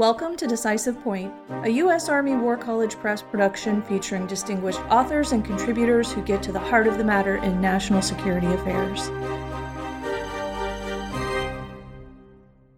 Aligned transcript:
Welcome 0.00 0.34
to 0.38 0.46
Decisive 0.46 0.98
Point, 1.02 1.30
a 1.62 1.68
U.S. 1.68 2.08
Army 2.08 2.34
War 2.34 2.56
College 2.56 2.96
Press 2.96 3.20
production 3.20 3.82
featuring 3.82 4.26
distinguished 4.26 4.80
authors 4.88 5.32
and 5.32 5.44
contributors 5.44 6.10
who 6.10 6.22
get 6.22 6.42
to 6.44 6.52
the 6.52 6.58
heart 6.58 6.86
of 6.86 6.96
the 6.96 7.04
matter 7.04 7.36
in 7.36 7.60
national 7.60 8.00
security 8.00 8.46
affairs. 8.46 9.08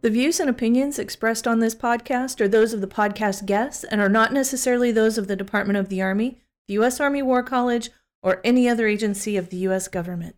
The 0.01 0.11
views 0.11 0.41
and 0.41 0.51
opinions 0.51 0.99
expressed 0.99 1.47
on 1.47 1.61
this 1.61 1.77
podcast 1.77 2.41
are 2.41 2.49
those 2.49 2.73
of 2.73 2.81
the 2.81 2.89
podcast 2.89 3.47
guests 3.47 3.85
and 3.85 4.01
are 4.01 4.09
not 4.09 4.33
necessarily 4.33 4.91
those 4.91 5.17
of 5.17 5.29
the 5.29 5.37
Department 5.37 5.77
of 5.77 5.91
the 5.91 6.03
Army, 6.03 6.41
the 6.67 6.75
U.S. 6.75 6.99
Army 6.99 7.23
War 7.23 7.45
College, 7.45 7.91
or 8.25 8.41
any 8.43 8.69
other 8.69 8.89
agency 8.89 9.37
of 9.37 9.51
the 9.51 9.59
U.S. 9.59 9.87
government. 9.87 10.35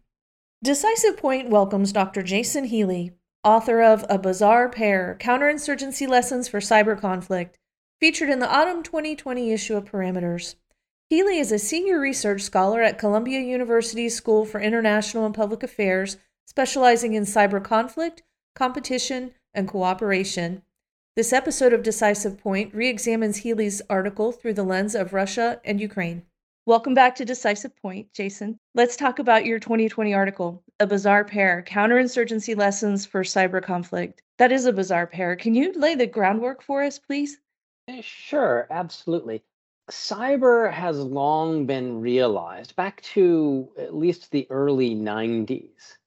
Decisive 0.62 1.16
Point 1.16 1.48
welcomes 1.48 1.92
Dr. 1.92 2.22
Jason 2.22 2.64
Healey, 2.64 3.14
author 3.44 3.82
of 3.82 4.04
A 4.08 4.18
Bizarre 4.18 4.68
Pair 4.68 5.16
Counterinsurgency 5.20 6.08
Lessons 6.08 6.48
for 6.48 6.60
Cyber 6.60 6.98
Conflict, 6.98 7.58
featured 8.00 8.30
in 8.30 8.38
the 8.38 8.50
autumn 8.50 8.82
2020 8.82 9.52
issue 9.52 9.76
of 9.76 9.84
Parameters. 9.84 10.54
Healey 11.10 11.38
is 11.38 11.52
a 11.52 11.58
senior 11.58 12.00
research 12.00 12.40
scholar 12.40 12.80
at 12.80 12.98
Columbia 12.98 13.40
University's 13.40 14.16
School 14.16 14.44
for 14.44 14.60
International 14.60 15.26
and 15.26 15.34
Public 15.34 15.62
Affairs, 15.62 16.16
specializing 16.46 17.14
in 17.14 17.24
cyber 17.24 17.62
conflict, 17.62 18.22
competition, 18.54 19.32
and 19.52 19.68
cooperation. 19.68 20.62
This 21.14 21.32
episode 21.32 21.72
of 21.72 21.82
Decisive 21.82 22.38
Point 22.38 22.74
re 22.74 22.88
examines 22.88 23.38
Healey's 23.38 23.82
article 23.88 24.32
through 24.32 24.54
the 24.54 24.64
lens 24.64 24.94
of 24.94 25.12
Russia 25.12 25.60
and 25.64 25.80
Ukraine. 25.80 26.24
Welcome 26.66 26.94
back 26.94 27.14
to 27.16 27.26
Decisive 27.26 27.76
Point, 27.76 28.10
Jason. 28.14 28.58
Let's 28.74 28.96
talk 28.96 29.18
about 29.18 29.44
your 29.44 29.58
2020 29.58 30.14
article, 30.14 30.62
A 30.80 30.86
Bizarre 30.86 31.22
Pair 31.22 31.62
Counterinsurgency 31.68 32.56
Lessons 32.56 33.04
for 33.04 33.22
Cyber 33.22 33.62
Conflict. 33.62 34.22
That 34.38 34.50
is 34.50 34.64
a 34.64 34.72
bizarre 34.72 35.06
pair. 35.06 35.36
Can 35.36 35.54
you 35.54 35.74
lay 35.74 35.94
the 35.94 36.06
groundwork 36.06 36.62
for 36.62 36.82
us, 36.82 36.98
please? 36.98 37.36
Eh, 37.88 38.00
sure, 38.00 38.66
absolutely. 38.70 39.42
Cyber 39.90 40.72
has 40.72 40.98
long 40.98 41.66
been 41.66 42.00
realized 42.00 42.74
back 42.76 43.02
to 43.12 43.68
at 43.78 43.94
least 43.94 44.30
the 44.30 44.46
early 44.48 44.94
90s 44.94 45.98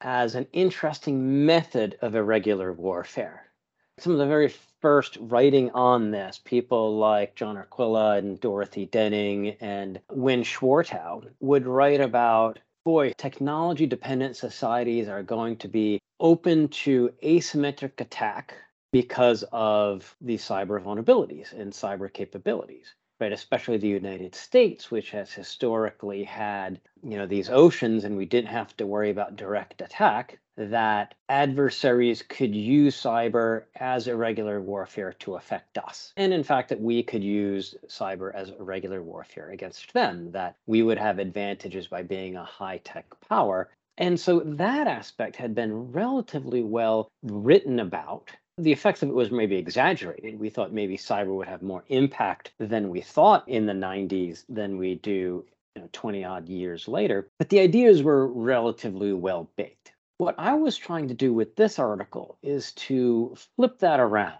as 0.00 0.34
an 0.34 0.46
interesting 0.54 1.44
method 1.44 1.98
of 2.00 2.14
irregular 2.14 2.72
warfare. 2.72 3.52
Some 3.98 4.12
of 4.12 4.18
the 4.18 4.26
very 4.26 4.50
first 4.80 5.18
writing 5.20 5.70
on 5.70 6.10
this, 6.10 6.40
people 6.44 6.96
like 6.98 7.34
John 7.34 7.56
Arquilla 7.56 8.18
and 8.18 8.40
Dorothy 8.40 8.86
Denning 8.86 9.56
and 9.60 10.00
Winn 10.10 10.42
Schwartau 10.42 11.24
would 11.40 11.66
write 11.66 12.00
about 12.00 12.58
boy, 12.84 13.12
technology 13.16 13.86
dependent 13.86 14.36
societies 14.36 15.08
are 15.08 15.22
going 15.22 15.56
to 15.58 15.68
be 15.68 16.00
open 16.18 16.68
to 16.68 17.12
asymmetric 17.22 18.00
attack 18.00 18.54
because 18.92 19.44
of 19.52 20.16
these 20.20 20.42
cyber 20.42 20.82
vulnerabilities 20.82 21.52
and 21.52 21.72
cyber 21.72 22.12
capabilities 22.12 22.94
right 23.20 23.32
especially 23.32 23.76
the 23.76 23.88
united 23.88 24.34
states 24.34 24.90
which 24.90 25.10
has 25.10 25.32
historically 25.32 26.24
had 26.24 26.80
you 27.02 27.16
know 27.16 27.26
these 27.26 27.50
oceans 27.50 28.04
and 28.04 28.16
we 28.16 28.24
didn't 28.24 28.50
have 28.50 28.76
to 28.76 28.86
worry 28.86 29.10
about 29.10 29.36
direct 29.36 29.80
attack 29.80 30.38
that 30.68 31.14
adversaries 31.28 32.22
could 32.22 32.54
use 32.54 32.94
cyber 32.94 33.64
as 33.76 34.08
irregular 34.08 34.60
warfare 34.60 35.14
to 35.14 35.36
affect 35.36 35.78
us. 35.78 36.12
And 36.18 36.34
in 36.34 36.44
fact, 36.44 36.68
that 36.68 36.80
we 36.80 37.02
could 37.02 37.24
use 37.24 37.74
cyber 37.86 38.34
as 38.34 38.50
irregular 38.50 39.02
warfare 39.02 39.50
against 39.50 39.92
them, 39.94 40.32
that 40.32 40.56
we 40.66 40.82
would 40.82 40.98
have 40.98 41.18
advantages 41.18 41.86
by 41.86 42.02
being 42.02 42.36
a 42.36 42.44
high 42.44 42.78
tech 42.84 43.06
power. 43.26 43.70
And 43.96 44.20
so 44.20 44.40
that 44.40 44.86
aspect 44.86 45.36
had 45.36 45.54
been 45.54 45.92
relatively 45.92 46.62
well 46.62 47.10
written 47.22 47.80
about. 47.80 48.30
The 48.60 48.72
effects 48.72 49.02
of 49.02 49.08
it 49.08 49.14
was 49.14 49.30
maybe 49.30 49.56
exaggerated. 49.56 50.38
We 50.38 50.50
thought 50.50 50.72
maybe 50.72 50.98
cyber 50.98 51.34
would 51.34 51.48
have 51.48 51.62
more 51.62 51.82
impact 51.88 52.52
than 52.58 52.90
we 52.90 53.00
thought 53.00 53.48
in 53.48 53.64
the 53.64 53.72
90s 53.72 54.44
than 54.50 54.76
we 54.76 54.96
do 54.96 55.44
you 55.74 55.82
know, 55.82 55.88
20 55.92 56.24
odd 56.24 56.48
years 56.48 56.86
later. 56.86 57.30
But 57.38 57.48
the 57.48 57.60
ideas 57.60 58.02
were 58.02 58.26
relatively 58.26 59.14
well 59.14 59.50
baked. 59.56 59.92
What 60.18 60.34
I 60.36 60.54
was 60.54 60.76
trying 60.76 61.08
to 61.08 61.14
do 61.14 61.32
with 61.32 61.56
this 61.56 61.78
article 61.78 62.36
is 62.42 62.72
to 62.72 63.34
flip 63.56 63.78
that 63.78 63.98
around 63.98 64.36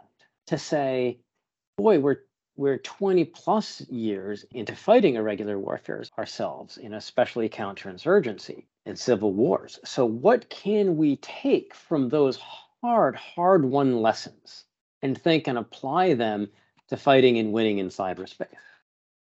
to 0.49 0.59
say, 0.59 1.19
boy, 1.79 1.99
we're 1.99 2.19
we're 2.57 2.77
20 2.77 3.25
plus 3.25 3.81
years 3.89 4.45
into 4.51 4.77
fighting 4.77 5.15
irregular 5.15 5.59
warfare 5.59 6.05
ourselves, 6.19 6.77
in 6.77 6.93
especially 6.93 7.49
counterinsurgency 7.49 8.65
and 8.85 8.99
civil 8.99 9.33
wars. 9.33 9.79
So, 9.87 10.05
what 10.05 10.51
can 10.51 10.99
we 10.99 11.17
take 11.17 11.75
from 11.75 12.11
those 12.11 12.39
hard, 12.83 13.17
hard 13.17 13.65
won 13.65 14.01
lessons 14.03 14.65
and 15.03 15.21
think 15.21 15.47
and 15.47 15.59
apply 15.59 16.15
them 16.15 16.49
to 16.89 16.97
fighting 16.97 17.39
and 17.39 17.53
winning 17.53 17.79
in 17.79 17.89
cyberspace? 17.89 18.47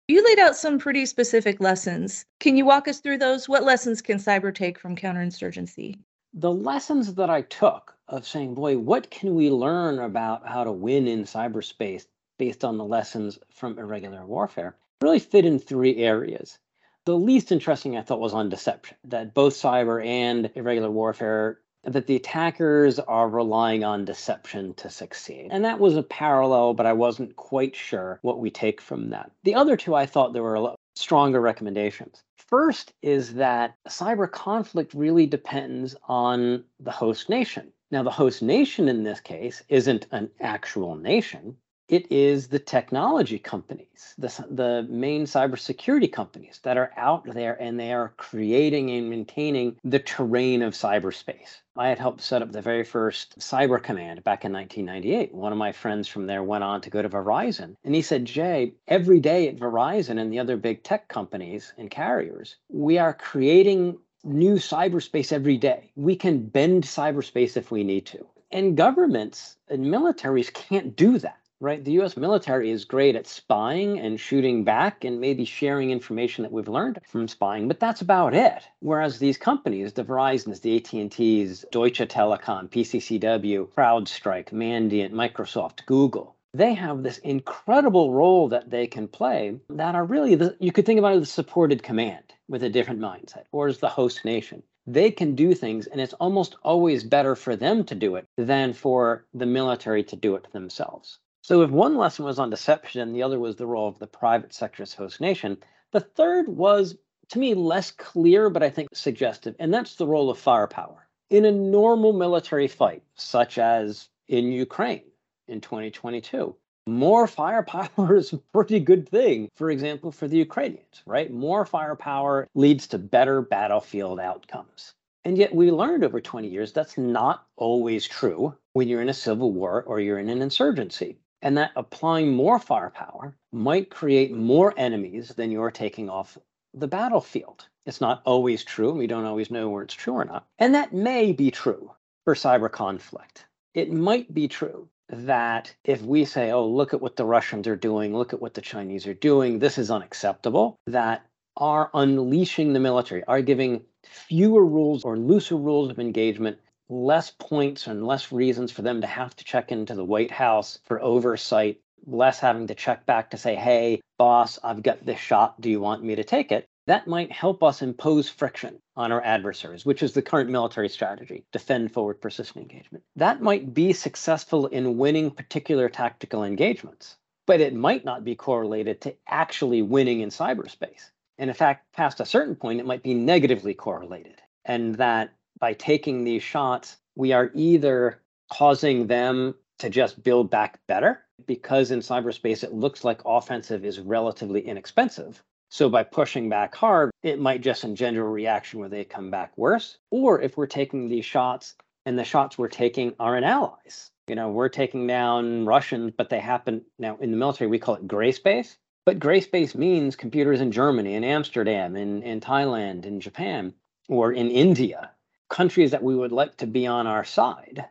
You 0.07 0.23
laid 0.25 0.39
out 0.39 0.55
some 0.55 0.79
pretty 0.79 1.05
specific 1.05 1.59
lessons. 1.59 2.25
Can 2.39 2.55
you 2.55 2.65
walk 2.65 2.87
us 2.87 2.99
through 2.99 3.17
those? 3.17 3.49
What 3.49 3.63
lessons 3.63 4.01
can 4.01 4.17
cyber 4.17 4.53
take 4.53 4.79
from 4.79 4.95
counterinsurgency? 4.95 5.97
the 6.33 6.51
lessons 6.51 7.15
that 7.15 7.29
I 7.31 7.41
took 7.41 7.95
of 8.07 8.27
saying, 8.27 8.53
boy, 8.53 8.77
what 8.77 9.09
can 9.09 9.33
we 9.33 9.49
learn 9.49 9.97
about 9.97 10.47
how 10.47 10.63
to 10.63 10.71
win 10.71 11.07
in 11.07 11.23
cyberspace 11.23 12.05
based 12.37 12.63
on 12.63 12.77
the 12.77 12.85
lessons 12.85 13.39
from 13.49 13.79
irregular 13.79 14.25
warfare 14.25 14.75
really 15.01 15.19
fit 15.19 15.45
in 15.45 15.59
three 15.59 15.97
areas. 15.97 16.59
The 17.05 17.17
least 17.17 17.51
interesting 17.51 17.97
I 17.97 18.01
thought 18.01 18.19
was 18.19 18.33
on 18.33 18.49
deception, 18.49 18.97
that 19.05 19.33
both 19.33 19.53
cyber 19.53 20.05
and 20.05 20.51
irregular 20.55 20.91
warfare 20.91 21.59
that 21.87 22.07
the 22.07 22.17
attackers 22.17 22.99
are 22.99 23.29
relying 23.29 23.83
on 23.83 24.05
deception 24.05 24.73
to 24.75 24.89
succeed. 24.89 25.47
And 25.51 25.63
that 25.63 25.79
was 25.79 25.95
a 25.95 26.03
parallel, 26.03 26.73
but 26.73 26.85
I 26.85 26.93
wasn't 26.93 27.35
quite 27.35 27.75
sure 27.75 28.19
what 28.21 28.39
we 28.39 28.49
take 28.49 28.81
from 28.81 29.09
that. 29.09 29.31
The 29.43 29.55
other 29.55 29.77
two, 29.77 29.95
I 29.95 30.05
thought 30.05 30.33
there 30.33 30.43
were 30.43 30.55
a 30.55 30.61
lot 30.61 30.75
stronger 30.95 31.39
recommendations. 31.39 32.23
First 32.37 32.93
is 33.01 33.33
that 33.35 33.75
cyber 33.87 34.29
conflict 34.29 34.93
really 34.93 35.25
depends 35.25 35.95
on 36.07 36.63
the 36.79 36.91
host 36.91 37.29
nation. 37.29 37.71
Now, 37.89 38.03
the 38.03 38.11
host 38.11 38.41
nation 38.41 38.89
in 38.89 39.03
this 39.03 39.21
case 39.21 39.63
isn't 39.69 40.07
an 40.11 40.29
actual 40.41 40.95
nation. 40.95 41.55
It 41.89 42.11
is 42.11 42.49
the 42.49 42.59
technology 42.59 43.39
companies, 43.39 44.13
the, 44.17 44.27
the 44.51 44.85
main 44.89 45.23
cybersecurity 45.23 46.11
companies 46.11 46.59
that 46.63 46.75
are 46.75 46.91
out 46.97 47.23
there 47.23 47.53
and 47.61 47.79
they 47.79 47.93
are 47.93 48.13
creating 48.17 48.91
and 48.91 49.09
maintaining 49.09 49.77
the 49.85 49.99
terrain 49.99 50.63
of 50.63 50.73
cyberspace. 50.73 51.61
I 51.77 51.87
had 51.87 51.97
helped 51.97 52.19
set 52.19 52.41
up 52.41 52.51
the 52.51 52.61
very 52.61 52.83
first 52.83 53.39
Cyber 53.39 53.81
Command 53.81 54.25
back 54.25 54.43
in 54.43 54.51
1998. 54.51 55.33
One 55.33 55.53
of 55.53 55.57
my 55.57 55.71
friends 55.71 56.09
from 56.09 56.27
there 56.27 56.43
went 56.43 56.65
on 56.65 56.81
to 56.81 56.89
go 56.89 57.01
to 57.01 57.07
Verizon. 57.07 57.77
And 57.85 57.95
he 57.95 58.01
said, 58.01 58.25
Jay, 58.25 58.73
every 58.89 59.21
day 59.21 59.47
at 59.47 59.55
Verizon 59.55 60.19
and 60.19 60.29
the 60.29 60.39
other 60.39 60.57
big 60.57 60.83
tech 60.83 61.07
companies 61.07 61.71
and 61.77 61.89
carriers, 61.89 62.57
we 62.67 62.97
are 62.97 63.13
creating 63.13 63.97
new 64.25 64.55
cyberspace 64.55 65.31
every 65.31 65.57
day. 65.57 65.93
We 65.95 66.17
can 66.17 66.47
bend 66.47 66.83
cyberspace 66.83 67.55
if 67.55 67.71
we 67.71 67.85
need 67.85 68.05
to. 68.07 68.27
And 68.51 68.75
governments 68.75 69.55
and 69.69 69.85
militaries 69.85 70.53
can't 70.53 70.93
do 70.93 71.17
that 71.19 71.37
right? 71.59 71.83
The 71.83 71.99
US 72.01 72.15
military 72.15 72.69
is 72.69 72.85
great 72.85 73.15
at 73.15 73.25
spying 73.25 73.99
and 73.99 74.19
shooting 74.19 74.63
back 74.63 75.03
and 75.03 75.19
maybe 75.19 75.43
sharing 75.43 75.89
information 75.89 76.43
that 76.43 76.51
we've 76.51 76.67
learned 76.67 76.99
from 77.07 77.27
spying, 77.27 77.67
but 77.67 77.79
that's 77.79 78.01
about 78.01 78.33
it. 78.33 78.63
Whereas 78.79 79.17
these 79.17 79.37
companies, 79.37 79.93
the 79.93 80.03
Verizons, 80.03 80.61
the 80.61 80.77
AT&Ts, 80.77 81.65
Deutsche 81.71 82.07
Telekom, 82.07 82.69
PCCW, 82.69 83.67
CrowdStrike, 83.69 84.51
Mandiant, 84.51 85.11
Microsoft, 85.11 85.85
Google, 85.87 86.35
they 86.53 86.73
have 86.73 87.03
this 87.03 87.17
incredible 87.19 88.13
role 88.13 88.47
that 88.49 88.69
they 88.69 88.87
can 88.87 89.07
play 89.07 89.59
that 89.69 89.95
are 89.95 90.05
really 90.05 90.35
the, 90.35 90.55
you 90.59 90.71
could 90.71 90.85
think 90.85 90.99
about 90.99 91.15
it 91.15 91.21
as 91.21 91.29
supported 91.29 91.83
command 91.83 92.33
with 92.47 92.63
a 92.63 92.69
different 92.69 92.99
mindset 92.99 93.43
or 93.51 93.67
as 93.67 93.79
the 93.79 93.89
host 93.89 94.23
nation 94.25 94.63
they 94.87 95.11
can 95.11 95.35
do 95.35 95.53
things 95.53 95.85
and 95.87 95.99
it's 95.99 96.13
almost 96.13 96.55
always 96.63 97.03
better 97.03 97.35
for 97.35 97.55
them 97.57 97.83
to 97.83 97.93
do 97.93 98.15
it 98.15 98.25
than 98.37 98.73
for 98.73 99.25
the 99.33 99.45
military 99.45 100.03
to 100.03 100.15
do 100.15 100.35
it 100.35 100.51
themselves 100.53 101.19
so 101.47 101.61
if 101.61 101.69
one 101.69 101.95
lesson 101.95 102.25
was 102.25 102.39
on 102.39 102.49
deception 102.49 103.13
the 103.13 103.23
other 103.23 103.39
was 103.39 103.55
the 103.55 103.65
role 103.65 103.87
of 103.87 103.99
the 103.99 104.05
private 104.05 104.53
sector 104.53 104.83
as 104.83 104.93
host 104.93 105.21
nation, 105.21 105.55
the 105.93 106.01
third 106.01 106.49
was 106.49 106.97
to 107.29 107.39
me 107.39 107.53
less 107.53 107.89
clear, 107.89 108.49
but 108.49 108.63
I 108.63 108.69
think 108.69 108.89
suggestive, 108.91 109.55
and 109.57 109.73
that's 109.73 109.95
the 109.95 110.05
role 110.05 110.29
of 110.29 110.37
firepower. 110.37 111.07
In 111.29 111.45
a 111.45 111.51
normal 111.53 112.11
military 112.11 112.67
fight, 112.67 113.01
such 113.15 113.57
as 113.57 114.09
in 114.27 114.51
Ukraine 114.51 115.03
in 115.47 115.61
2022, 115.61 116.53
more 116.85 117.27
firepower 117.27 118.17
is 118.17 118.33
a 118.33 118.39
pretty 118.51 118.81
good 118.81 119.07
thing, 119.07 119.47
for 119.55 119.71
example, 119.71 120.11
for 120.11 120.27
the 120.27 120.39
Ukrainians, 120.39 121.01
right? 121.05 121.31
More 121.31 121.65
firepower 121.65 122.49
leads 122.55 122.87
to 122.87 122.97
better 122.97 123.41
battlefield 123.41 124.19
outcomes. 124.19 124.95
And 125.23 125.37
yet 125.37 125.55
we 125.55 125.71
learned 125.71 126.03
over 126.03 126.19
20 126.19 126.49
years 126.49 126.73
that's 126.73 126.97
not 126.97 127.45
always 127.55 128.05
true 128.05 128.53
when 128.73 128.89
you're 128.89 129.01
in 129.01 129.07
a 129.07 129.13
civil 129.13 129.53
war 129.53 129.83
or 129.83 130.01
you're 130.01 130.19
in 130.19 130.27
an 130.27 130.41
insurgency 130.41 131.17
and 131.41 131.57
that 131.57 131.71
applying 131.75 132.33
more 132.33 132.59
firepower 132.59 133.35
might 133.51 133.89
create 133.89 134.31
more 134.31 134.73
enemies 134.77 135.29
than 135.29 135.51
you're 135.51 135.71
taking 135.71 136.09
off 136.09 136.37
the 136.73 136.87
battlefield. 136.87 137.67
It's 137.85 138.01
not 138.01 138.21
always 138.25 138.63
true, 138.63 138.89
and 138.89 138.97
we 138.97 139.07
don't 139.07 139.25
always 139.25 139.49
know 139.49 139.69
where 139.69 139.83
it's 139.83 139.93
true 139.93 140.13
or 140.13 140.25
not. 140.25 140.45
And 140.59 140.75
that 140.75 140.93
may 140.93 141.31
be 141.31 141.51
true 141.51 141.91
for 142.25 142.35
cyber 142.35 142.71
conflict. 142.71 143.45
It 143.73 143.91
might 143.91 144.33
be 144.33 144.47
true 144.47 144.89
that 145.09 145.73
if 145.85 146.01
we 146.01 146.25
say, 146.25 146.51
oh, 146.51 146.67
look 146.67 146.93
at 146.93 147.01
what 147.01 147.15
the 147.15 147.25
Russians 147.25 147.67
are 147.67 147.75
doing, 147.75 148.15
look 148.15 148.33
at 148.33 148.41
what 148.41 148.53
the 148.53 148.61
Chinese 148.61 149.07
are 149.07 149.13
doing, 149.13 149.59
this 149.59 149.77
is 149.77 149.89
unacceptable, 149.89 150.75
that 150.87 151.25
are 151.55 151.89
unleashing 151.93 152.73
the 152.73 152.79
military, 152.79 153.23
are 153.23 153.41
giving 153.41 153.81
fewer 154.03 154.65
rules 154.65 155.03
or 155.03 155.17
looser 155.17 155.55
rules 155.55 155.89
of 155.89 155.99
engagement, 155.99 156.57
less 156.89 157.31
points 157.31 157.87
and 157.87 158.05
less 158.05 158.31
reasons 158.31 158.71
for 158.71 158.81
them 158.81 159.01
to 159.01 159.07
have 159.07 159.35
to 159.35 159.43
check 159.43 159.71
into 159.71 159.95
the 159.95 160.05
White 160.05 160.31
House 160.31 160.79
for 160.85 161.01
oversight, 161.01 161.79
less 162.05 162.39
having 162.39 162.67
to 162.67 162.75
check 162.75 163.05
back 163.05 163.31
to 163.31 163.37
say, 163.37 163.55
hey, 163.55 164.01
boss, 164.17 164.59
I've 164.63 164.83
got 164.83 165.05
this 165.05 165.19
shot. 165.19 165.59
Do 165.59 165.69
you 165.69 165.81
want 165.81 166.03
me 166.03 166.15
to 166.15 166.23
take 166.23 166.51
it? 166.51 166.67
That 166.87 167.05
might 167.05 167.31
help 167.33 167.63
us 167.63 167.81
impose 167.81 168.29
friction 168.29 168.79
on 168.95 169.11
our 169.11 169.21
adversaries, 169.21 169.85
which 169.85 170.01
is 170.01 170.13
the 170.13 170.21
current 170.21 170.49
military 170.49 170.87
strategy 170.87 171.43
defend 171.51 171.91
forward 171.91 172.21
persistent 172.21 172.63
engagement. 172.63 173.03
That 173.17 173.41
might 173.41 173.73
be 173.73 173.91
successful 173.91 174.67
in 174.67 174.97
winning 174.97 175.31
particular 175.31 175.89
tactical 175.89 176.45
engagements, 176.45 177.17
but 177.45 177.59
it 177.59 177.73
might 177.73 178.05
not 178.05 178.23
be 178.23 178.35
correlated 178.35 179.01
to 179.01 179.15
actually 179.27 179.81
winning 179.81 180.21
in 180.21 180.29
cyberspace. 180.29 181.11
And 181.37 181.49
in 181.49 181.55
fact, 181.55 181.91
past 181.93 182.21
a 182.21 182.25
certain 182.25 182.55
point, 182.55 182.79
it 182.79 182.85
might 182.85 183.03
be 183.03 183.13
negatively 183.13 183.73
correlated. 183.73 184.41
And 184.63 184.95
that 184.95 185.33
by 185.59 185.73
taking 185.73 186.23
these 186.23 186.43
shots, 186.43 186.97
we 187.15 187.31
are 187.33 187.51
either 187.53 188.21
causing 188.51 189.07
them 189.07 189.55
to 189.79 189.89
just 189.89 190.23
build 190.23 190.49
back 190.49 190.79
better 190.87 191.23
because 191.45 191.91
in 191.91 191.99
cyberspace 191.99 192.63
it 192.63 192.73
looks 192.73 193.03
like 193.03 193.21
offensive 193.25 193.85
is 193.85 193.99
relatively 193.99 194.61
inexpensive. 194.61 195.43
So 195.69 195.89
by 195.89 196.03
pushing 196.03 196.49
back 196.49 196.73
hard, 196.73 197.11
it 197.23 197.39
might 197.39 197.61
just 197.61 197.83
engender 197.83 198.25
a 198.25 198.29
reaction 198.29 198.79
where 198.79 198.89
they 198.89 199.03
come 199.03 199.29
back 199.29 199.57
worse. 199.57 199.97
Or 200.11 200.41
if 200.41 200.57
we're 200.57 200.65
taking 200.65 201.09
these 201.09 201.25
shots 201.25 201.75
and 202.05 202.17
the 202.17 202.23
shots 202.23 202.57
we're 202.57 202.69
taking 202.69 203.13
are 203.19 203.37
in 203.37 203.43
allies, 203.43 204.09
you 204.27 204.35
know, 204.35 204.49
we're 204.49 204.69
taking 204.69 205.07
down 205.07 205.65
Russians, 205.65 206.13
but 206.17 206.29
they 206.29 206.39
happen 206.39 206.83
now 206.99 207.17
in 207.17 207.31
the 207.31 207.37
military, 207.37 207.69
we 207.69 207.79
call 207.79 207.95
it 207.95 208.07
gray 208.07 208.31
space. 208.31 208.77
But 209.05 209.19
gray 209.19 209.41
space 209.41 209.75
means 209.75 210.15
computers 210.15 210.59
in 210.59 210.71
Germany, 210.71 211.15
in 211.15 211.23
Amsterdam, 211.23 211.95
in, 211.95 212.23
in 212.23 212.41
Thailand, 212.41 213.05
in 213.05 213.21
Japan, 213.21 213.73
or 214.09 214.33
in 214.33 214.49
India, 214.51 215.11
countries 215.49 215.91
that 215.91 216.03
we 216.03 216.15
would 216.15 216.31
like 216.31 216.57
to 216.57 216.67
be 216.67 216.87
on 216.87 217.07
our 217.07 217.23
side. 217.23 217.85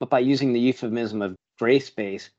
But 0.00 0.10
by 0.10 0.20
using 0.20 0.52
the 0.52 0.60
euphemism 0.60 1.22
of 1.22 1.36
gray 1.58 1.78
space 1.78 2.30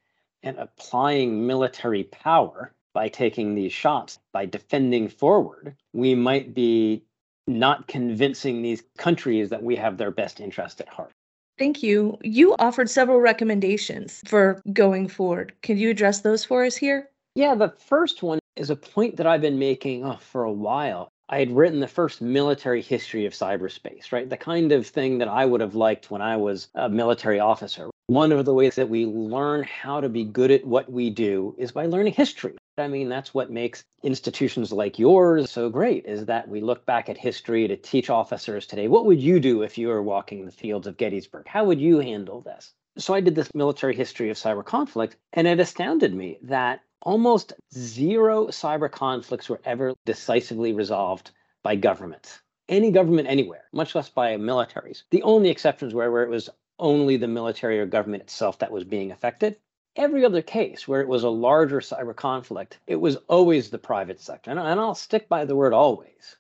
and 0.44 0.58
applying 0.58 1.48
military 1.48 2.04
power 2.04 2.74
by 2.94 3.10
taking 3.10 3.56
these 3.56 3.74
shots, 3.74 4.20
by 4.32 4.46
defending 4.46 5.08
forward, 5.08 5.76
we 5.94 6.16
might 6.16 6.54
be 6.54 7.04
not 7.48 7.88
convincing 7.88 8.62
these 8.62 8.84
countries 8.98 9.50
that 9.50 9.64
we 9.64 9.76
have 9.76 9.98
their 9.98 10.12
best 10.12 10.40
interest 10.40 10.80
at 10.82 10.90
heart. 10.90 11.12
Thank 11.58 11.84
you. 11.84 12.18
You 12.22 12.56
offered 12.60 12.90
several 12.90 13.20
recommendations 13.20 14.22
for 14.26 14.62
going 14.72 15.08
forward. 15.08 15.54
Can 15.62 15.78
you 15.78 15.90
address 15.90 16.22
those 16.22 16.44
for 16.44 16.66
us 16.66 16.76
here? 16.76 17.10
Yeah, 17.36 17.56
the 17.56 17.70
first 17.70 18.24
one 18.24 18.40
is 18.56 18.70
a 18.70 18.76
point 18.76 19.18
that 19.18 19.28
I've 19.28 19.42
been 19.42 19.60
making 19.60 20.06
oh, 20.06 20.18
for 20.18 20.44
a 20.44 20.52
while. 20.52 21.10
I 21.30 21.40
had 21.40 21.56
written 21.56 21.80
the 21.80 21.88
first 21.88 22.22
military 22.22 22.82
history 22.82 23.26
of 23.26 23.34
cyberspace, 23.34 24.12
right? 24.12 24.30
The 24.30 24.38
kind 24.38 24.72
of 24.72 24.86
thing 24.86 25.20
that 25.20 25.28
I 25.28 25.46
would 25.46 25.62
have 25.62 25.76
liked 25.76 26.12
when 26.12 26.22
I 26.22 26.36
was 26.38 26.68
a 26.76 26.90
military 26.90 27.40
officer. 27.40 27.90
One 28.08 28.34
of 28.34 28.44
the 28.44 28.54
ways 28.54 28.76
that 28.76 28.90
we 28.90 29.06
learn 29.06 29.64
how 29.64 30.02
to 30.02 30.10
be 30.10 30.26
good 30.26 30.52
at 30.52 30.66
what 30.66 30.92
we 30.92 31.10
do 31.10 31.56
is 31.58 31.72
by 31.72 31.86
learning 31.86 32.14
history. 32.14 32.56
I 32.78 32.88
mean, 32.88 33.08
that's 33.08 33.34
what 33.34 33.52
makes 33.52 33.86
institutions 34.04 34.74
like 34.74 35.00
yours 35.00 35.50
so 35.50 35.70
great 35.70 36.06
is 36.06 36.26
that 36.26 36.48
we 36.50 36.60
look 36.60 36.86
back 36.86 37.08
at 37.08 37.18
history 37.18 37.68
to 37.68 37.78
teach 37.78 38.10
officers 38.10 38.66
today, 38.66 38.88
what 38.88 39.06
would 39.06 39.22
you 39.22 39.40
do 39.40 39.62
if 39.62 39.78
you 39.78 39.88
were 39.88 40.04
walking 40.04 40.46
the 40.46 40.52
fields 40.52 40.88
of 40.88 40.98
Gettysburg? 40.98 41.48
How 41.48 41.64
would 41.64 41.80
you 41.80 42.00
handle 42.00 42.42
this? 42.42 42.74
So 42.98 43.14
I 43.14 43.22
did 43.22 43.36
this 43.36 43.50
military 43.56 43.96
history 43.96 44.30
of 44.30 44.38
cyber 44.38 44.66
conflict, 44.66 45.16
and 45.32 45.48
it 45.48 45.60
astounded 45.60 46.14
me 46.14 46.40
that 46.44 46.82
almost 47.04 47.54
zero 47.74 48.48
cyber 48.48 48.90
conflicts 48.90 49.50
were 49.50 49.62
ever 49.66 49.94
decisively 50.06 50.74
resolved 50.74 51.32
by 51.62 51.76
governments. 51.76 52.42
Any 52.70 52.92
government 52.92 53.28
anywhere, 53.28 53.66
much 53.74 53.94
less 53.94 54.10
by 54.10 54.36
militaries. 54.38 55.04
The 55.12 55.24
only 55.24 55.50
exceptions 55.50 55.94
were 55.94 56.10
where 56.12 56.24
it 56.24 56.30
was 56.30 56.50
only 56.80 57.18
the 57.18 57.28
military 57.28 57.80
or 57.80 57.86
government 57.86 58.24
itself 58.24 58.60
that 58.60 58.72
was 58.72 58.84
being 58.84 59.12
affected. 59.12 59.58
Every 59.96 60.26
other 60.26 60.42
case 60.42 60.88
where 60.88 61.02
it 61.02 61.08
was 61.08 61.24
a 61.24 61.30
larger 61.30 61.80
cyber 61.80 62.16
conflict, 62.16 62.80
it 62.88 62.96
was 62.96 63.18
always 63.28 63.70
the 63.70 63.78
private 63.78 64.20
sector. 64.20 64.50
And 64.52 64.60
I'll 64.60 64.96
stick 64.96 65.30
by 65.30 65.46
the 65.46 65.56
word 65.56 65.74
always 65.74 66.38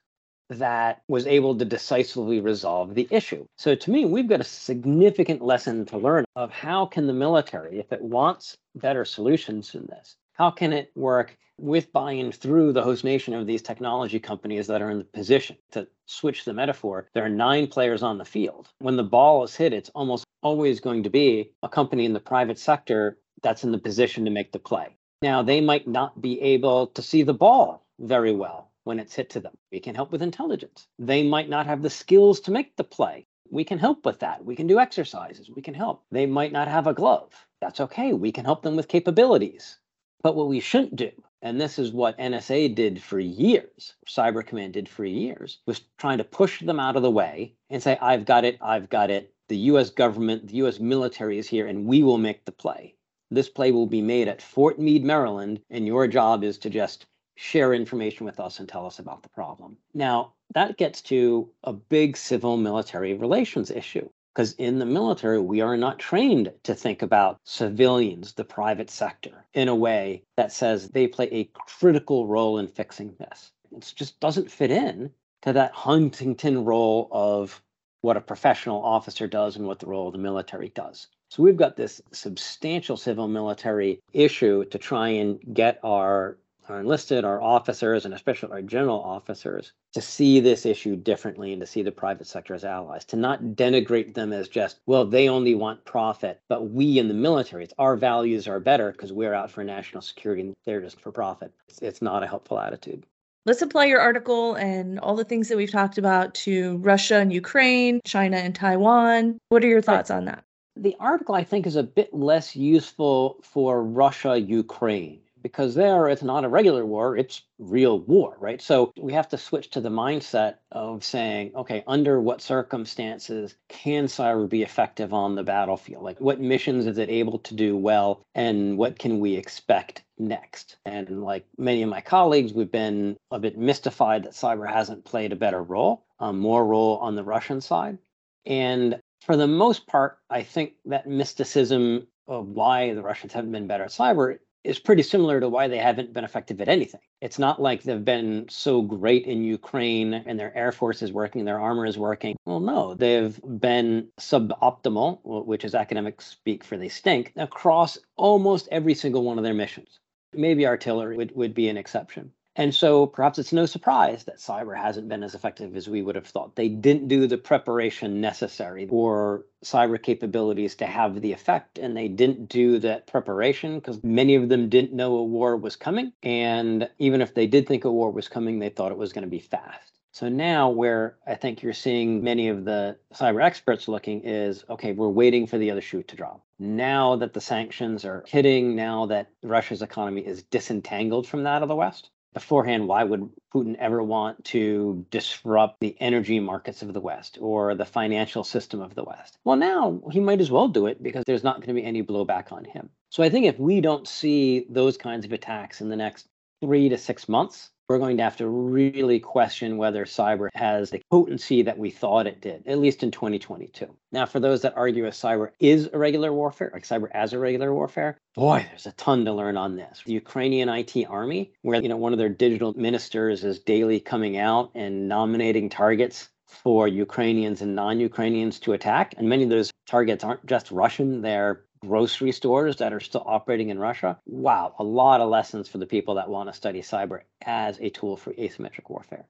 that 0.49 1.01
was 1.07 1.27
able 1.27 1.57
to 1.57 1.65
decisively 1.65 2.39
resolve 2.39 2.95
the 2.95 3.07
issue. 3.11 3.45
So 3.57 3.75
to 3.75 3.91
me, 3.91 4.05
we've 4.05 4.27
got 4.27 4.41
a 4.41 4.45
significant 4.45 5.41
lesson 5.41 5.85
to 5.87 5.97
learn 5.97 6.25
of 6.35 6.51
how 6.51 6.85
can 6.85 7.07
the 7.07 7.13
military, 7.13 7.79
if 7.79 7.91
it 7.91 8.01
wants 8.01 8.57
better 8.75 9.05
solutions 9.05 9.75
in 9.75 9.85
this, 9.85 10.15
how 10.33 10.51
can 10.51 10.73
it 10.73 10.91
work 10.95 11.37
with 11.57 11.93
buy-in 11.93 12.31
through 12.31 12.73
the 12.73 12.81
host 12.81 13.03
nation 13.03 13.33
of 13.33 13.45
these 13.45 13.61
technology 13.61 14.19
companies 14.19 14.67
that 14.67 14.81
are 14.81 14.89
in 14.89 14.97
the 14.97 15.03
position 15.03 15.55
to 15.71 15.87
switch 16.05 16.45
the 16.45 16.53
metaphor 16.53 17.07
there 17.13 17.23
are 17.23 17.29
nine 17.29 17.67
players 17.67 18.03
on 18.03 18.17
the 18.17 18.25
field 18.25 18.69
when 18.79 18.95
the 18.95 19.03
ball 19.03 19.43
is 19.43 19.55
hit 19.55 19.71
it's 19.71 19.89
almost 19.89 20.25
always 20.43 20.79
going 20.79 21.03
to 21.03 21.09
be 21.09 21.51
a 21.63 21.69
company 21.69 22.05
in 22.05 22.13
the 22.13 22.19
private 22.19 22.59
sector 22.59 23.17
that's 23.41 23.63
in 23.63 23.71
the 23.71 23.77
position 23.77 24.25
to 24.25 24.31
make 24.31 24.51
the 24.51 24.59
play. 24.59 24.95
Now, 25.21 25.41
they 25.41 25.61
might 25.61 25.87
not 25.87 26.21
be 26.21 26.39
able 26.41 26.87
to 26.87 27.01
see 27.01 27.23
the 27.23 27.33
ball 27.33 27.85
very 27.99 28.33
well 28.33 28.71
when 28.83 28.99
it's 28.99 29.15
hit 29.15 29.29
to 29.31 29.39
them. 29.39 29.55
We 29.71 29.79
can 29.79 29.95
help 29.95 30.11
with 30.11 30.21
intelligence. 30.21 30.87
They 30.99 31.23
might 31.23 31.49
not 31.49 31.65
have 31.65 31.81
the 31.81 31.89
skills 31.89 32.41
to 32.41 32.51
make 32.51 32.75
the 32.75 32.83
play. 32.83 33.27
We 33.49 33.63
can 33.63 33.77
help 33.77 34.05
with 34.05 34.19
that. 34.19 34.43
We 34.43 34.55
can 34.55 34.67
do 34.67 34.79
exercises. 34.79 35.49
We 35.49 35.61
can 35.61 35.73
help. 35.73 36.03
They 36.11 36.25
might 36.25 36.51
not 36.51 36.67
have 36.67 36.87
a 36.87 36.93
glove. 36.93 37.31
That's 37.61 37.79
okay. 37.79 38.13
We 38.13 38.31
can 38.31 38.45
help 38.45 38.63
them 38.63 38.75
with 38.75 38.87
capabilities. 38.87 39.77
But 40.23 40.37
what 40.37 40.47
we 40.47 40.61
shouldn't 40.61 40.95
do, 40.95 41.11
and 41.41 41.59
this 41.59 41.77
is 41.77 41.91
what 41.91 42.17
NSA 42.17 42.73
did 42.73 43.03
for 43.03 43.19
years, 43.19 43.95
Cyber 44.07 44.45
Command 44.45 44.71
did 44.71 44.87
for 44.87 45.03
years, 45.03 45.59
was 45.65 45.81
trying 45.97 46.17
to 46.19 46.23
push 46.23 46.61
them 46.61 46.79
out 46.79 46.95
of 46.95 47.03
the 47.03 47.11
way 47.11 47.55
and 47.69 47.83
say, 47.83 47.97
I've 48.01 48.23
got 48.23 48.45
it, 48.45 48.57
I've 48.61 48.89
got 48.89 49.11
it. 49.11 49.33
The 49.49 49.57
US 49.57 49.89
government, 49.89 50.47
the 50.47 50.55
US 50.65 50.79
military 50.79 51.39
is 51.39 51.49
here, 51.49 51.67
and 51.67 51.85
we 51.85 52.03
will 52.03 52.17
make 52.17 52.45
the 52.45 52.53
play. 52.53 52.95
This 53.31 53.49
play 53.49 53.73
will 53.73 53.85
be 53.85 54.01
made 54.01 54.29
at 54.29 54.41
Fort 54.41 54.79
Meade, 54.79 55.03
Maryland, 55.03 55.59
and 55.69 55.85
your 55.85 56.07
job 56.07 56.45
is 56.45 56.57
to 56.59 56.69
just 56.69 57.05
share 57.35 57.73
information 57.73 58.25
with 58.25 58.39
us 58.39 58.59
and 58.59 58.69
tell 58.69 58.85
us 58.85 58.99
about 58.99 59.23
the 59.23 59.29
problem. 59.29 59.77
Now, 59.93 60.35
that 60.53 60.77
gets 60.77 61.01
to 61.03 61.49
a 61.65 61.73
big 61.73 62.15
civil 62.15 62.55
military 62.55 63.13
relations 63.13 63.69
issue. 63.69 64.07
Because 64.33 64.53
in 64.53 64.79
the 64.79 64.85
military, 64.85 65.39
we 65.39 65.61
are 65.61 65.77
not 65.77 65.99
trained 65.99 66.51
to 66.63 66.73
think 66.73 67.03
about 67.03 67.39
civilians, 67.43 68.33
the 68.33 68.43
private 68.43 68.89
sector, 68.89 69.45
in 69.53 69.67
a 69.67 69.75
way 69.75 70.23
that 70.37 70.51
says 70.51 70.89
they 70.89 71.07
play 71.07 71.29
a 71.31 71.49
critical 71.53 72.25
role 72.25 72.57
in 72.57 72.67
fixing 72.67 73.15
this. 73.19 73.51
It 73.71 73.93
just 73.95 74.19
doesn't 74.19 74.49
fit 74.49 74.71
in 74.71 75.11
to 75.43 75.53
that 75.53 75.73
Huntington 75.73 76.65
role 76.65 77.09
of 77.11 77.61
what 78.01 78.17
a 78.17 78.21
professional 78.21 78.83
officer 78.83 79.27
does 79.27 79.55
and 79.55 79.67
what 79.67 79.79
the 79.79 79.85
role 79.85 80.07
of 80.07 80.13
the 80.13 80.19
military 80.19 80.69
does. 80.69 81.07
So 81.29 81.43
we've 81.43 81.57
got 81.57 81.75
this 81.75 82.01
substantial 82.11 82.97
civil 82.97 83.27
military 83.27 83.99
issue 84.13 84.65
to 84.65 84.77
try 84.77 85.09
and 85.09 85.39
get 85.53 85.79
our 85.83 86.37
our 86.69 86.79
enlisted, 86.79 87.25
our 87.25 87.41
officers, 87.41 88.05
and 88.05 88.13
especially 88.13 88.51
our 88.51 88.61
general 88.61 89.01
officers 89.01 89.73
to 89.93 90.01
see 90.01 90.39
this 90.39 90.65
issue 90.65 90.95
differently 90.95 91.51
and 91.51 91.61
to 91.61 91.67
see 91.67 91.81
the 91.81 91.91
private 91.91 92.27
sector 92.27 92.53
as 92.53 92.63
allies, 92.63 93.05
to 93.05 93.15
not 93.15 93.41
denigrate 93.41 94.13
them 94.13 94.31
as 94.33 94.47
just, 94.47 94.79
well, 94.85 95.05
they 95.05 95.29
only 95.29 95.55
want 95.55 95.83
profit, 95.85 96.41
but 96.49 96.69
we 96.69 96.99
in 96.99 97.07
the 97.07 97.13
military, 97.13 97.63
it's 97.63 97.73
our 97.77 97.95
values 97.95 98.47
are 98.47 98.59
better 98.59 98.91
because 98.91 99.11
we're 99.11 99.33
out 99.33 99.51
for 99.51 99.63
national 99.63 100.01
security 100.01 100.41
and 100.41 100.55
they're 100.65 100.81
just 100.81 100.99
for 100.99 101.11
profit. 101.11 101.53
It's, 101.67 101.79
it's 101.79 102.01
not 102.01 102.23
a 102.23 102.27
helpful 102.27 102.59
attitude. 102.59 103.05
Let's 103.45 103.61
apply 103.61 103.85
your 103.85 103.99
article 103.99 104.55
and 104.55 104.99
all 104.99 105.17
the 105.17 105.25
things 105.25 105.49
that 105.49 105.57
we've 105.57 105.71
talked 105.71 105.97
about 105.97 106.33
to 106.35 106.77
Russia 106.77 107.17
and 107.17 107.33
Ukraine, 107.33 107.99
China 108.05 108.37
and 108.37 108.55
Taiwan. 108.55 109.37
What 109.49 109.63
are 109.65 109.67
your 109.67 109.81
thoughts 109.81 110.09
on 110.09 110.25
that? 110.25 110.45
The 110.77 110.95
article, 110.99 111.35
I 111.35 111.43
think, 111.43 111.67
is 111.67 111.75
a 111.75 111.83
bit 111.83 112.13
less 112.13 112.55
useful 112.55 113.37
for 113.43 113.83
Russia 113.83 114.39
Ukraine 114.39 115.19
because 115.43 115.75
there 115.75 116.07
it's 116.07 116.23
not 116.23 116.45
a 116.45 116.49
regular 116.49 116.85
war, 116.85 117.15
it's 117.17 117.43
real 117.59 117.99
war, 117.99 118.37
right? 118.39 118.61
So 118.61 118.91
we 118.97 119.13
have 119.13 119.27
to 119.29 119.37
switch 119.37 119.69
to 119.71 119.81
the 119.81 119.89
mindset 119.89 120.55
of 120.71 121.03
saying, 121.03 121.51
okay, 121.55 121.83
under 121.85 122.19
what 122.19 122.41
circumstances 122.41 123.55
can 123.67 124.05
cyber 124.05 124.49
be 124.49 124.63
effective 124.63 125.13
on 125.13 125.35
the 125.35 125.43
battlefield? 125.43 126.03
Like 126.03 126.19
what 126.19 126.39
missions 126.39 126.87
is 126.87 126.97
it 126.97 127.09
able 127.09 127.39
to 127.39 127.53
do 127.53 127.77
well 127.77 128.25
and 128.33 128.77
what 128.77 128.97
can 128.97 129.19
we 129.19 129.35
expect 129.35 130.03
next? 130.17 130.77
And 130.85 131.23
like 131.23 131.45
many 131.57 131.83
of 131.83 131.89
my 131.89 132.01
colleagues, 132.01 132.53
we've 132.53 132.71
been 132.71 133.17
a 133.29 133.37
bit 133.37 133.57
mystified 133.57 134.23
that 134.23 134.31
cyber 134.31 134.67
hasn't 134.67 135.05
played 135.05 135.33
a 135.33 135.37
better 135.37 135.61
role, 135.61 136.05
um, 136.19 136.39
more 136.39 136.65
role 136.65 136.97
on 136.97 137.15
the 137.15 137.23
Russian 137.23 137.59
side. 137.59 137.97
And 138.45 138.99
for 139.21 139.37
the 139.37 139.47
most 139.47 139.87
part, 139.87 140.17
I 140.29 140.43
think 140.43 140.73
that 140.85 141.07
mysticism 141.07 142.07
of 142.27 142.47
why 142.47 142.93
the 142.93 143.01
Russians 143.01 143.33
haven't 143.33 143.51
been 143.51 143.67
better 143.67 143.83
at 143.83 143.89
cyber 143.89 144.37
is 144.63 144.79
pretty 144.79 145.03
similar 145.03 145.39
to 145.39 145.49
why 145.49 145.67
they 145.67 145.77
haven't 145.77 146.13
been 146.13 146.23
effective 146.23 146.61
at 146.61 146.69
anything. 146.69 147.01
It's 147.21 147.39
not 147.39 147.61
like 147.61 147.83
they've 147.83 148.03
been 148.03 148.47
so 148.49 148.81
great 148.81 149.25
in 149.25 149.43
Ukraine 149.43 150.13
and 150.13 150.39
their 150.39 150.55
air 150.55 150.71
force 150.71 151.01
is 151.01 151.11
working, 151.11 151.45
their 151.45 151.59
armor 151.59 151.85
is 151.85 151.97
working. 151.97 152.35
Well, 152.45 152.59
no, 152.59 152.93
they've 152.93 153.39
been 153.59 154.07
suboptimal, 154.19 155.19
which 155.23 155.65
is 155.65 155.75
academic 155.75 156.21
speak 156.21 156.63
for 156.63 156.77
they 156.77 156.89
stink, 156.89 157.33
across 157.35 157.97
almost 158.15 158.67
every 158.71 158.93
single 158.93 159.23
one 159.23 159.37
of 159.37 159.43
their 159.43 159.53
missions. 159.53 159.99
Maybe 160.33 160.65
artillery 160.65 161.17
would, 161.17 161.35
would 161.35 161.53
be 161.53 161.69
an 161.69 161.77
exception. 161.77 162.31
And 162.55 162.73
so 162.73 163.07
perhaps 163.07 163.39
it's 163.39 163.51
no 163.51 163.65
surprise 163.65 164.25
that 164.25 164.37
cyber 164.37 164.77
hasn't 164.77 165.09
been 165.09 165.23
as 165.23 165.33
effective 165.33 165.75
as 165.75 165.89
we 165.89 166.03
would 166.03 166.15
have 166.15 166.27
thought. 166.27 166.55
They 166.55 166.69
didn't 166.69 167.07
do 167.07 167.25
the 167.25 167.37
preparation 167.37 168.21
necessary 168.21 168.85
for 168.87 169.45
cyber 169.63 170.01
capabilities 170.01 170.75
to 170.75 170.85
have 170.85 171.21
the 171.21 171.31
effect, 171.31 171.79
and 171.79 171.97
they 171.97 172.07
didn't 172.07 172.49
do 172.49 172.77
that 172.79 173.07
preparation 173.07 173.79
because 173.79 174.03
many 174.03 174.35
of 174.35 174.49
them 174.49 174.69
didn't 174.69 174.93
know 174.93 175.15
a 175.15 175.23
war 175.23 175.57
was 175.57 175.75
coming. 175.75 176.13
And 176.21 176.87
even 176.99 177.21
if 177.21 177.33
they 177.33 177.47
did 177.47 177.67
think 177.67 177.85
a 177.85 177.91
war 177.91 178.11
was 178.11 178.27
coming, 178.27 178.59
they 178.59 178.69
thought 178.69 178.91
it 178.91 178.97
was 178.97 179.13
going 179.13 179.25
to 179.25 179.29
be 179.29 179.39
fast. 179.39 179.93
So 180.11 180.29
now, 180.29 180.69
where 180.69 181.17
I 181.25 181.33
think 181.33 181.63
you're 181.63 181.73
seeing 181.73 182.23
many 182.23 182.49
of 182.49 182.65
the 182.65 182.97
cyber 183.15 183.43
experts 183.43 183.87
looking 183.87 184.21
is 184.23 184.63
okay, 184.69 184.91
we're 184.91 185.07
waiting 185.09 185.47
for 185.47 185.57
the 185.57 185.71
other 185.71 185.81
shoe 185.81 186.03
to 186.03 186.15
drop. 186.15 186.45
Now 186.59 187.15
that 187.15 187.33
the 187.33 187.41
sanctions 187.41 188.05
are 188.05 188.23
hitting, 188.27 188.75
now 188.75 189.07
that 189.07 189.31
Russia's 189.41 189.81
economy 189.81 190.21
is 190.21 190.43
disentangled 190.43 191.25
from 191.25 191.41
that 191.43 191.63
of 191.63 191.67
the 191.67 191.75
West, 191.75 192.11
beforehand, 192.33 192.87
why 192.87 193.03
would 193.03 193.29
Putin 193.53 193.75
ever 193.77 194.01
want 194.01 194.43
to 194.45 195.05
disrupt 195.11 195.79
the 195.79 195.95
energy 195.99 196.39
markets 196.39 196.81
of 196.81 196.93
the 196.93 196.99
West 196.99 197.37
or 197.39 197.75
the 197.75 197.85
financial 197.85 198.43
system 198.43 198.81
of 198.81 198.95
the 198.95 199.03
West? 199.03 199.37
Well, 199.43 199.55
now 199.55 200.01
he 200.11 200.19
might 200.19 200.41
as 200.41 200.51
well 200.51 200.67
do 200.67 200.87
it 200.87 201.01
because 201.01 201.23
there's 201.25 201.43
not 201.43 201.57
going 201.57 201.67
to 201.67 201.81
be 201.81 201.83
any 201.83 202.03
blowback 202.03 202.51
on 202.51 202.65
him. 202.65 202.89
So 203.09 203.23
I 203.23 203.29
think 203.29 203.45
if 203.45 203.59
we 203.59 203.81
don't 203.81 204.07
see 204.07 204.65
those 204.69 204.97
kinds 204.97 205.25
of 205.25 205.33
attacks 205.33 205.81
in 205.81 205.89
the 205.89 205.95
next 205.95 206.27
three 206.61 206.89
to 206.89 206.97
six 206.97 207.27
months, 207.29 207.69
we're 207.87 207.99
going 207.99 208.17
to 208.17 208.23
have 208.23 208.37
to 208.37 208.47
really 208.47 209.19
question 209.19 209.77
whether 209.77 210.05
cyber 210.05 210.49
has 210.53 210.89
the 210.89 211.01
potency 211.11 211.61
that 211.63 211.77
we 211.77 211.89
thought 211.89 212.27
it 212.27 212.41
did, 212.41 212.63
at 212.67 212.79
least 212.79 213.03
in 213.03 213.11
2022. 213.11 213.87
Now, 214.11 214.25
for 214.25 214.39
those 214.39 214.61
that 214.61 214.77
argue 214.77 215.03
that 215.03 215.13
cyber 215.13 215.49
is 215.59 215.87
irregular 215.87 216.31
warfare, 216.31 216.71
like 216.73 216.83
cyber 216.83 217.09
as 217.11 217.33
irregular 217.33 217.73
warfare, 217.73 218.17
boy, 218.35 218.65
there's 218.69 218.85
a 218.85 218.93
ton 218.93 219.25
to 219.25 219.33
learn 219.33 219.57
on 219.57 219.75
this. 219.75 220.01
The 220.05 220.13
Ukrainian 220.13 220.69
IT 220.69 221.05
army, 221.09 221.51
where 221.61 221.81
you 221.81 221.89
know 221.89 221.97
one 221.97 222.13
of 222.13 222.19
their 222.19 222.29
digital 222.29 222.73
ministers 222.73 223.43
is 223.43 223.59
daily 223.59 223.99
coming 223.99 224.37
out 224.37 224.71
and 224.75 225.07
nominating 225.07 225.69
targets 225.69 226.29
for 226.47 226.87
Ukrainians 226.87 227.61
and 227.61 227.75
non-Ukrainians 227.75 228.59
to 228.59 228.73
attack, 228.73 229.15
and 229.17 229.27
many 229.27 229.43
of 229.43 229.49
those 229.49 229.71
targets 229.87 230.23
aren't 230.23 230.45
just 230.45 230.71
Russian; 230.71 231.21
they're 231.21 231.63
grocery 231.87 232.31
stores 232.31 232.77
that 232.77 232.93
are 232.93 232.99
still 232.99 233.23
operating 233.25 233.69
in 233.69 233.79
Russia. 233.79 234.19
Wow, 234.25 234.73
a 234.79 234.83
lot 234.83 235.21
of 235.21 235.29
lessons 235.29 235.67
for 235.67 235.77
the 235.77 235.85
people 235.85 236.15
that 236.15 236.29
want 236.29 236.49
to 236.49 236.53
study 236.53 236.81
cyber 236.81 237.21
as 237.45 237.79
a 237.79 237.89
tool 237.89 238.17
for 238.17 238.33
asymmetric 238.33 238.89
warfare. 238.89 239.25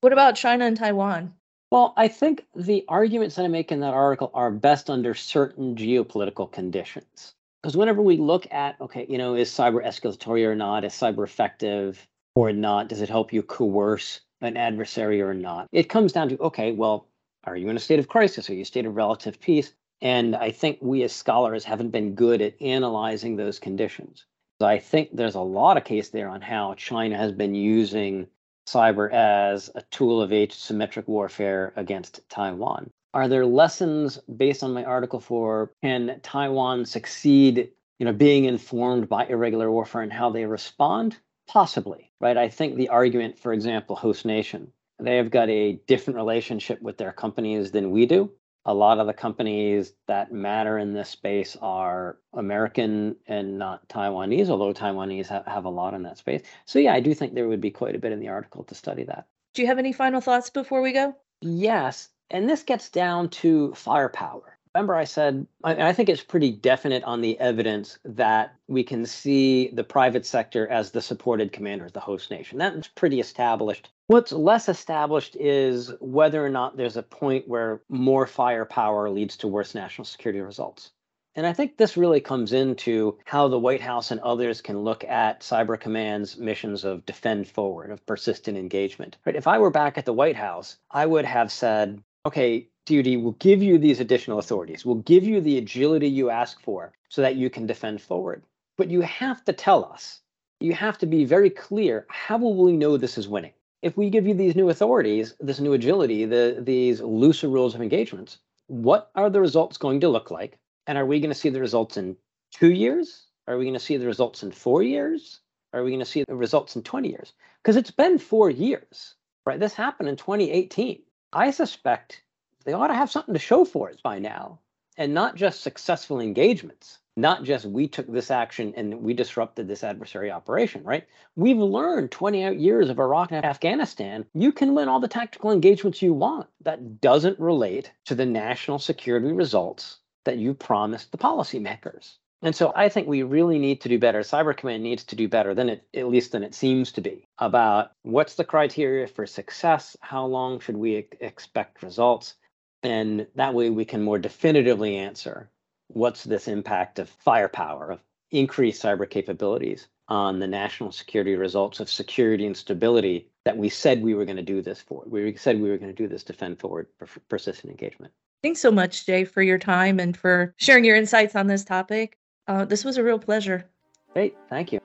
What 0.00 0.12
about 0.12 0.34
China 0.34 0.64
and 0.64 0.76
Taiwan? 0.76 1.34
Well, 1.70 1.94
I 1.96 2.08
think 2.08 2.46
the 2.56 2.84
arguments 2.88 3.36
that 3.36 3.44
I 3.44 3.48
make 3.48 3.70
in 3.70 3.80
that 3.80 3.94
article 3.94 4.30
are 4.34 4.50
best 4.50 4.90
under 4.90 5.14
certain 5.14 5.76
geopolitical 5.76 6.50
conditions. 6.50 7.34
Because 7.62 7.76
whenever 7.76 8.00
we 8.00 8.16
look 8.16 8.50
at, 8.50 8.80
okay, 8.80 9.06
you 9.08 9.18
know, 9.18 9.34
is 9.34 9.50
cyber 9.50 9.84
escalatory 9.84 10.46
or 10.46 10.56
not? 10.56 10.84
Is 10.84 10.94
cyber 10.94 11.24
effective 11.24 12.08
or 12.34 12.52
not? 12.52 12.88
Does 12.88 13.02
it 13.02 13.10
help 13.10 13.32
you 13.32 13.42
coerce 13.42 14.20
an 14.40 14.56
adversary 14.56 15.20
or 15.20 15.34
not? 15.34 15.68
It 15.70 15.90
comes 15.90 16.12
down 16.12 16.30
to, 16.30 16.38
okay, 16.38 16.72
well, 16.72 17.06
are 17.44 17.56
you 17.56 17.68
in 17.68 17.76
a 17.76 17.80
state 17.80 17.98
of 17.98 18.08
crisis? 18.08 18.48
Are 18.48 18.54
you 18.54 18.60
in 18.60 18.62
a 18.62 18.66
state 18.66 18.86
of 18.86 18.96
relative 18.96 19.38
peace? 19.38 19.72
And 20.02 20.34
I 20.34 20.50
think 20.50 20.78
we 20.80 21.02
as 21.02 21.12
scholars 21.12 21.64
haven't 21.64 21.90
been 21.90 22.14
good 22.14 22.40
at 22.40 22.60
analyzing 22.60 23.36
those 23.36 23.58
conditions. 23.58 24.24
So 24.60 24.66
I 24.66 24.78
think 24.78 25.10
there's 25.14 25.34
a 25.34 25.40
lot 25.40 25.76
of 25.76 25.84
case 25.84 26.10
there 26.10 26.28
on 26.28 26.40
how 26.40 26.74
China 26.74 27.16
has 27.16 27.32
been 27.32 27.54
using 27.54 28.26
cyber 28.68 29.10
as 29.12 29.70
a 29.74 29.82
tool 29.90 30.22
of 30.22 30.30
asymmetric 30.30 31.06
warfare 31.08 31.72
against 31.76 32.28
Taiwan. 32.28 32.90
Are 33.12 33.26
there 33.26 33.46
lessons 33.46 34.18
based 34.36 34.62
on 34.62 34.72
my 34.72 34.84
article 34.84 35.18
for 35.18 35.72
can 35.82 36.20
Taiwan 36.22 36.84
succeed, 36.86 37.70
you 37.98 38.06
know, 38.06 38.12
being 38.12 38.44
informed 38.44 39.08
by 39.08 39.26
irregular 39.26 39.70
warfare 39.70 40.02
and 40.02 40.12
how 40.12 40.30
they 40.30 40.46
respond? 40.46 41.16
Possibly, 41.48 42.12
right? 42.20 42.36
I 42.36 42.48
think 42.48 42.76
the 42.76 42.90
argument, 42.90 43.38
for 43.38 43.52
example, 43.52 43.96
host 43.96 44.24
nation, 44.24 44.72
they 45.00 45.16
have 45.16 45.30
got 45.30 45.48
a 45.48 45.80
different 45.88 46.16
relationship 46.16 46.80
with 46.80 46.98
their 46.98 47.12
companies 47.12 47.72
than 47.72 47.90
we 47.90 48.06
do 48.06 48.30
a 48.64 48.74
lot 48.74 48.98
of 48.98 49.06
the 49.06 49.12
companies 49.12 49.94
that 50.06 50.32
matter 50.32 50.78
in 50.78 50.92
this 50.92 51.08
space 51.08 51.56
are 51.62 52.18
American 52.34 53.16
and 53.26 53.58
not 53.58 53.88
Taiwanese, 53.88 54.48
although 54.48 54.72
Taiwanese 54.72 55.28
have, 55.28 55.46
have 55.46 55.64
a 55.64 55.70
lot 55.70 55.94
in 55.94 56.02
that 56.02 56.18
space. 56.18 56.42
So, 56.66 56.78
yeah, 56.78 56.92
I 56.92 57.00
do 57.00 57.14
think 57.14 57.34
there 57.34 57.48
would 57.48 57.60
be 57.60 57.70
quite 57.70 57.94
a 57.94 57.98
bit 57.98 58.12
in 58.12 58.20
the 58.20 58.28
article 58.28 58.64
to 58.64 58.74
study 58.74 59.04
that. 59.04 59.26
Do 59.54 59.62
you 59.62 59.68
have 59.68 59.78
any 59.78 59.92
final 59.92 60.20
thoughts 60.20 60.50
before 60.50 60.82
we 60.82 60.92
go? 60.92 61.16
Yes. 61.40 62.10
And 62.30 62.48
this 62.48 62.62
gets 62.62 62.90
down 62.90 63.30
to 63.30 63.72
firepower. 63.74 64.58
Remember, 64.74 64.94
I 64.94 65.04
said, 65.04 65.46
I, 65.64 65.88
I 65.88 65.92
think 65.92 66.08
it's 66.08 66.22
pretty 66.22 66.52
definite 66.52 67.02
on 67.02 67.22
the 67.22 67.38
evidence 67.40 67.98
that 68.04 68.54
we 68.68 68.84
can 68.84 69.04
see 69.04 69.68
the 69.72 69.82
private 69.82 70.24
sector 70.24 70.68
as 70.68 70.92
the 70.92 71.02
supported 71.02 71.50
commanders, 71.50 71.90
the 71.90 71.98
host 71.98 72.30
nation. 72.30 72.58
That's 72.58 72.86
pretty 72.86 73.18
established. 73.18 73.90
What's 74.10 74.32
less 74.32 74.68
established 74.68 75.36
is 75.38 75.92
whether 76.00 76.44
or 76.44 76.48
not 76.48 76.76
there's 76.76 76.96
a 76.96 77.02
point 77.04 77.46
where 77.46 77.80
more 77.88 78.26
firepower 78.26 79.08
leads 79.08 79.36
to 79.36 79.46
worse 79.46 79.72
national 79.72 80.04
security 80.04 80.40
results. 80.40 80.90
And 81.36 81.46
I 81.46 81.52
think 81.52 81.76
this 81.76 81.96
really 81.96 82.20
comes 82.20 82.52
into 82.52 83.16
how 83.24 83.46
the 83.46 83.60
White 83.60 83.80
House 83.80 84.10
and 84.10 84.18
others 84.22 84.60
can 84.62 84.80
look 84.80 85.04
at 85.04 85.42
Cyber 85.42 85.78
Command's 85.78 86.36
missions 86.36 86.82
of 86.82 87.06
defend 87.06 87.46
forward, 87.46 87.92
of 87.92 88.04
persistent 88.04 88.58
engagement. 88.58 89.16
Right? 89.24 89.36
If 89.36 89.46
I 89.46 89.58
were 89.58 89.70
back 89.70 89.96
at 89.96 90.06
the 90.06 90.12
White 90.12 90.34
House, 90.34 90.76
I 90.90 91.06
would 91.06 91.24
have 91.24 91.52
said, 91.52 92.02
okay, 92.26 92.66
DoD 92.86 93.22
will 93.22 93.36
give 93.38 93.62
you 93.62 93.78
these 93.78 94.00
additional 94.00 94.40
authorities, 94.40 94.84
We'll 94.84 94.96
give 94.96 95.22
you 95.22 95.40
the 95.40 95.56
agility 95.56 96.08
you 96.08 96.30
ask 96.30 96.60
for 96.62 96.92
so 97.10 97.22
that 97.22 97.36
you 97.36 97.48
can 97.48 97.64
defend 97.64 98.02
forward. 98.02 98.42
But 98.76 98.90
you 98.90 99.02
have 99.02 99.44
to 99.44 99.52
tell 99.52 99.84
us, 99.84 100.20
you 100.58 100.72
have 100.72 100.98
to 100.98 101.06
be 101.06 101.24
very 101.24 101.48
clear 101.48 102.06
how 102.08 102.38
will 102.38 102.56
we 102.56 102.72
know 102.72 102.96
this 102.96 103.16
is 103.16 103.28
winning? 103.28 103.52
If 103.82 103.96
we 103.96 104.10
give 104.10 104.26
you 104.26 104.34
these 104.34 104.54
new 104.54 104.68
authorities, 104.68 105.34
this 105.40 105.60
new 105.60 105.72
agility, 105.72 106.26
the, 106.26 106.56
these 106.60 107.00
looser 107.00 107.48
rules 107.48 107.74
of 107.74 107.80
engagements, 107.80 108.38
what 108.66 109.10
are 109.14 109.30
the 109.30 109.40
results 109.40 109.78
going 109.78 110.00
to 110.00 110.08
look 110.08 110.30
like? 110.30 110.58
And 110.86 110.98
are 110.98 111.06
we 111.06 111.18
going 111.20 111.30
to 111.30 111.38
see 111.38 111.48
the 111.48 111.60
results 111.60 111.96
in 111.96 112.16
two 112.52 112.72
years? 112.72 113.26
Are 113.48 113.58
we 113.58 113.64
going 113.64 113.74
to 113.74 113.80
see 113.80 113.96
the 113.96 114.06
results 114.06 114.42
in 114.42 114.52
four 114.52 114.82
years? 114.82 115.40
Are 115.72 115.82
we 115.82 115.90
going 115.90 116.00
to 116.00 116.06
see 116.06 116.24
the 116.24 116.36
results 116.36 116.76
in 116.76 116.82
20 116.82 117.08
years? 117.08 117.32
Because 117.62 117.76
it's 117.76 117.90
been 117.90 118.18
four 118.18 118.50
years, 118.50 119.14
right? 119.44 119.58
This 119.58 119.74
happened 119.74 120.08
in 120.08 120.16
2018. 120.16 121.02
I 121.32 121.50
suspect 121.50 122.22
they 122.64 122.72
ought 122.72 122.88
to 122.88 122.94
have 122.94 123.10
something 123.10 123.34
to 123.34 123.40
show 123.40 123.64
for 123.64 123.90
it 123.90 124.00
by 124.02 124.18
now 124.20 124.60
and 124.96 125.14
not 125.14 125.36
just 125.36 125.62
successful 125.62 126.20
engagements 126.20 126.99
not 127.20 127.44
just 127.44 127.64
we 127.64 127.86
took 127.88 128.06
this 128.06 128.30
action 128.30 128.72
and 128.76 129.02
we 129.02 129.14
disrupted 129.14 129.68
this 129.68 129.84
adversary 129.84 130.30
operation 130.30 130.82
right? 130.84 131.06
We've 131.36 131.56
learned 131.56 132.10
20 132.10 132.54
years 132.56 132.88
of 132.88 132.98
iraq 132.98 133.32
and 133.32 133.44
afghanistan 133.44 134.26
you 134.34 134.52
can 134.52 134.74
win 134.74 134.88
all 134.88 135.00
the 135.00 135.08
tactical 135.08 135.52
engagements 135.52 136.02
you 136.02 136.12
want. 136.12 136.48
That 136.62 137.00
doesn't 137.00 137.38
relate 137.38 137.92
to 138.06 138.14
the 138.14 138.26
national 138.26 138.78
security 138.78 139.32
results 139.32 139.98
that 140.24 140.38
you 140.38 140.54
promised 140.54 141.12
the 141.12 141.18
policymakers. 141.18 142.16
And 142.42 142.56
so 142.56 142.72
I 142.74 142.88
think 142.88 143.06
we 143.06 143.22
really 143.22 143.58
need 143.58 143.82
to 143.82 143.88
do 143.88 143.98
better. 143.98 144.20
Cyber 144.20 144.56
Command 144.56 144.82
needs 144.82 145.04
to 145.04 145.16
do 145.16 145.28
better 145.28 145.54
than 145.54 145.68
it, 145.68 145.86
at 145.94 146.08
least 146.08 146.32
than 146.32 146.42
it 146.42 146.54
seems 146.54 146.92
to 146.92 147.02
be, 147.02 147.26
about 147.38 147.92
what's 148.02 148.34
the 148.34 148.44
criteria 148.44 149.06
for 149.06 149.26
success, 149.26 149.96
how 150.00 150.24
long 150.24 150.60
should 150.60 150.76
we 150.76 151.08
expect 151.20 151.82
results, 151.82 152.34
and 152.82 153.26
that 153.34 153.52
way 153.52 153.68
we 153.68 153.84
can 153.84 154.02
more 154.02 154.18
definitively 154.18 154.96
answer 154.96 155.50
what's 155.92 156.24
this 156.24 156.48
impact 156.48 156.98
of 156.98 157.08
firepower, 157.08 157.92
of 157.92 158.00
increased 158.30 158.82
cyber 158.82 159.08
capabilities 159.08 159.88
on 160.08 160.38
the 160.38 160.46
national 160.46 160.92
security 160.92 161.36
results 161.36 161.80
of 161.80 161.88
security 161.88 162.46
and 162.46 162.56
stability 162.56 163.28
that 163.44 163.56
we 163.56 163.68
said 163.68 164.02
we 164.02 164.14
were 164.14 164.24
going 164.24 164.36
to 164.36 164.42
do 164.42 164.60
this 164.60 164.80
for. 164.80 165.02
We 165.06 165.34
said 165.36 165.60
we 165.60 165.70
were 165.70 165.78
going 165.78 165.94
to 165.94 166.02
do 166.02 166.08
this 166.08 166.22
defend 166.24 166.58
forward 166.58 166.88
persistent 167.28 167.70
engagement. 167.70 168.12
Thanks 168.42 168.60
so 168.60 168.70
much, 168.70 169.06
Jay, 169.06 169.24
for 169.24 169.42
your 169.42 169.58
time 169.58 170.00
and 170.00 170.16
for 170.16 170.54
sharing 170.56 170.84
your 170.84 170.96
insights 170.96 171.36
on 171.36 171.46
this 171.46 171.64
topic. 171.64 172.18
Uh, 172.48 172.64
this 172.64 172.84
was 172.84 172.96
a 172.96 173.04
real 173.04 173.18
pleasure. 173.18 173.66
Great. 174.12 174.36
Thank 174.48 174.72
you. 174.72 174.80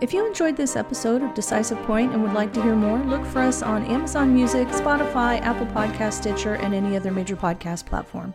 If 0.00 0.14
you 0.14 0.26
enjoyed 0.26 0.56
this 0.56 0.76
episode 0.76 1.22
of 1.22 1.34
Decisive 1.34 1.78
Point 1.82 2.12
and 2.12 2.22
would 2.22 2.32
like 2.32 2.54
to 2.54 2.62
hear 2.62 2.74
more, 2.74 2.98
look 3.00 3.24
for 3.26 3.40
us 3.40 3.62
on 3.62 3.84
Amazon 3.84 4.34
Music, 4.34 4.68
Spotify, 4.68 5.40
Apple 5.42 5.66
Podcast, 5.66 6.14
Stitcher, 6.14 6.54
and 6.54 6.72
any 6.74 6.96
other 6.96 7.10
major 7.10 7.36
podcast 7.36 7.84
platform. 7.84 8.32